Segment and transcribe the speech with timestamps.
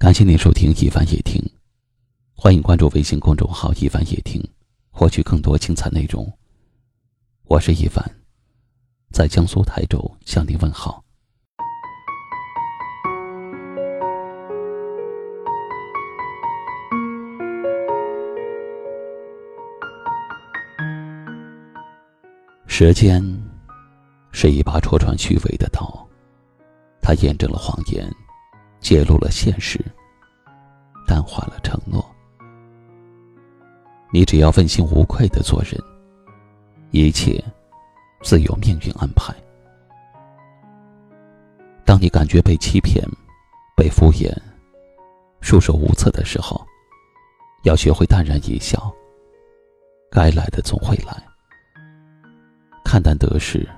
[0.00, 1.38] 感谢您收听一凡夜听，
[2.34, 4.42] 欢迎关注微信公众号“一凡夜听”，
[4.90, 6.26] 获取更多精彩内容。
[7.44, 8.02] 我是一凡，
[9.12, 11.04] 在江苏台州向您问好。
[22.66, 23.22] 时间
[24.32, 26.08] 是一把戳穿虚伪的刀，
[27.02, 28.10] 它验证了谎言。
[28.80, 29.78] 揭露了现实，
[31.06, 32.04] 淡化了承诺。
[34.12, 35.80] 你只要问心无愧的做人，
[36.90, 37.42] 一切
[38.22, 39.34] 自有命运安排。
[41.84, 43.04] 当你感觉被欺骗、
[43.76, 44.32] 被敷衍、
[45.40, 46.64] 束手无策的时候，
[47.64, 48.92] 要学会淡然一笑。
[50.10, 51.22] 该来的总会来，
[52.84, 53.68] 看淡得失。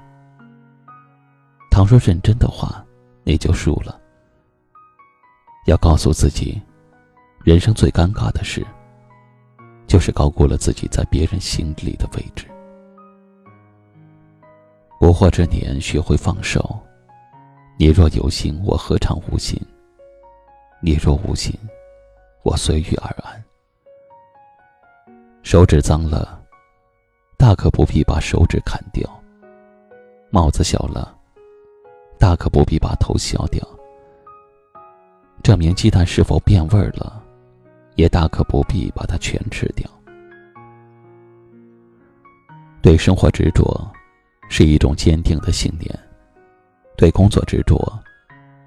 [1.71, 2.82] 倘若认真的话，
[3.23, 4.01] 你就输了。
[5.66, 6.61] 要告诉自己，
[7.45, 8.66] 人生最尴尬的事，
[9.87, 12.46] 就是高估了自己在别人心里的位置。
[14.99, 16.79] 不惑之年，学会放手。
[17.79, 19.60] 你若有心，我何尝无心？
[20.80, 21.57] 你若无心，
[22.43, 23.45] 我随遇而安。
[25.43, 26.43] 手指脏了，
[27.37, 29.09] 大可不必把手指砍掉；
[30.30, 31.16] 帽子小了，
[32.18, 33.65] 大可不必把头削掉。
[35.43, 37.21] 证明鸡蛋是否变味了，
[37.96, 39.90] 也大可不必把它全吃掉。
[42.80, 43.90] 对生活执着，
[44.49, 45.93] 是一种坚定的信念；
[46.96, 47.76] 对工作执着，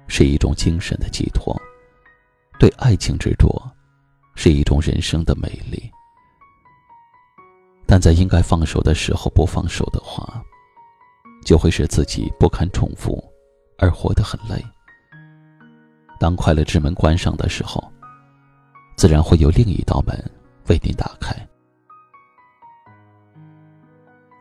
[0.06, 1.56] 是一种精神的寄托；
[2.58, 3.50] 对爱情执着，
[4.34, 5.90] 是一种人生的美丽。
[7.86, 10.42] 但在应该放手的时候不放手的话，
[11.42, 13.22] 就会使自己不堪重负，
[13.78, 14.62] 而活得很累。
[16.18, 17.82] 当快乐之门关上的时候，
[18.96, 20.18] 自然会有另一道门
[20.68, 21.34] 为您打开。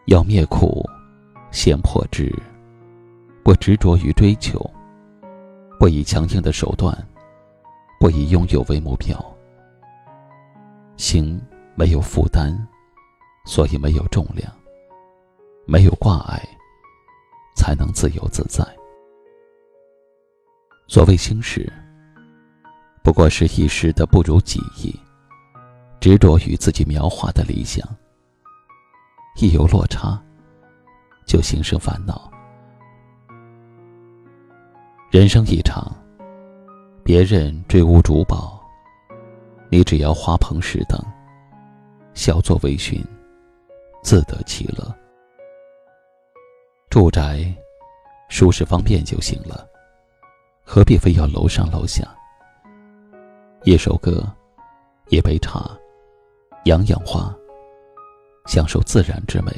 [0.05, 0.87] 要灭苦，
[1.51, 2.33] 先破执。
[3.43, 4.59] 不执着于追求，
[5.79, 6.95] 不以强硬的手段，
[7.99, 9.15] 不以拥有为目标。
[10.97, 11.39] 心
[11.75, 12.57] 没有负担，
[13.45, 14.51] 所以没有重量。
[15.67, 16.41] 没有挂碍，
[17.55, 18.65] 才能自由自在。
[20.87, 21.71] 所谓心事，
[23.03, 24.93] 不过是一时的不如己意，
[25.99, 27.83] 执着于自己描画的理想，
[29.41, 30.21] 一有落差，
[31.25, 32.31] 就心生烦恼。
[35.09, 35.91] 人生一场，
[37.03, 38.61] 别人追屋逐宝，
[39.69, 41.03] 你只要花棚石等，
[42.13, 43.03] 小作微醺，
[44.03, 44.95] 自得其乐。
[46.91, 47.43] 住宅
[48.29, 49.67] 舒适方便就行了。
[50.67, 52.03] 何必非要楼上楼下？
[53.63, 54.27] 一首歌，
[55.09, 55.69] 一杯茶，
[56.65, 57.33] 养养花，
[58.47, 59.53] 享受自然之美。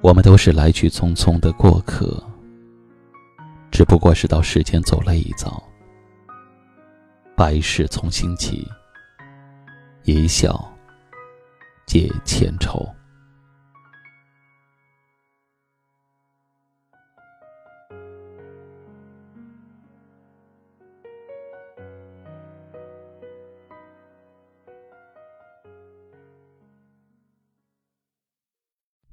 [0.00, 2.20] 我们都是来去匆匆的过客，
[3.70, 5.62] 只不过是到世间走了一遭。
[7.36, 8.66] 百事从心起，
[10.04, 10.58] 一笑
[11.86, 12.82] 解千愁。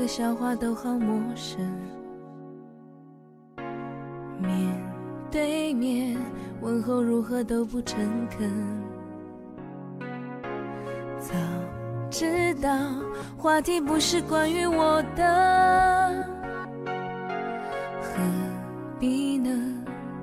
[0.00, 1.60] 个笑话都好陌生，
[4.38, 4.50] 面
[5.30, 6.16] 对面
[6.62, 8.50] 问候如何都不诚恳。
[11.18, 11.34] 早
[12.08, 12.70] 知道
[13.36, 16.24] 话题不是关于我的，
[18.00, 18.22] 何
[18.98, 19.50] 必呢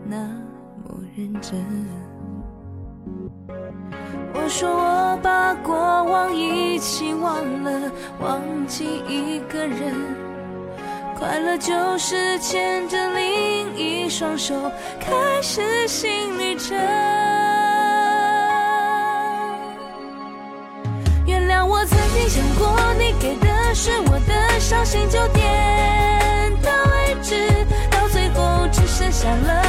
[0.03, 0.23] 那
[0.83, 1.63] 么认真？
[4.47, 7.35] 我说我把过往一起忘
[7.65, 7.91] 了，
[8.21, 9.93] 忘记一个人，
[11.19, 14.55] 快乐就是牵着另一双手，
[15.01, 15.11] 开
[15.41, 16.77] 始新旅程。
[21.25, 27.35] 原谅我曾经想过，你给的是我的伤心，就点到为止，
[27.91, 29.61] 到最后只剩下了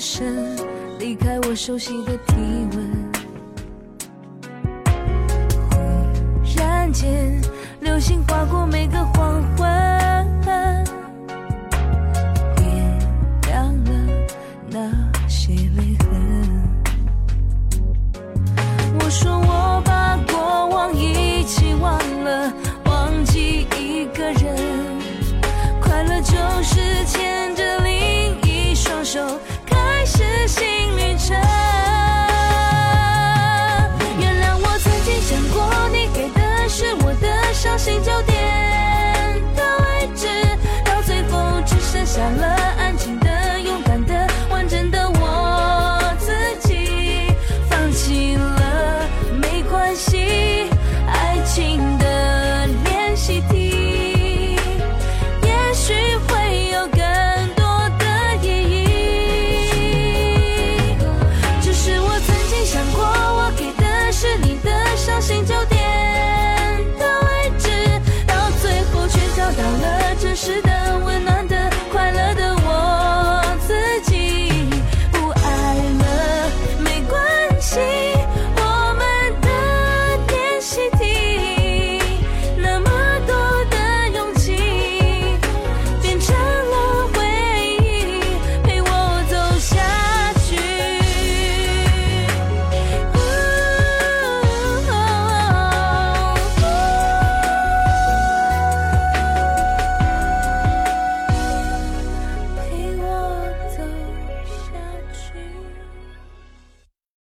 [0.00, 0.56] 身，
[0.98, 2.34] 离开我熟悉的体
[2.72, 2.78] 温。
[5.70, 5.76] 忽
[6.56, 7.40] 然间，
[7.80, 9.66] 流星划过每个黄昏，
[12.56, 12.98] 点
[13.48, 13.90] 亮了
[14.70, 16.07] 那些泪痕。